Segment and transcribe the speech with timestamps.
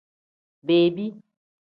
[0.67, 1.05] Bebi.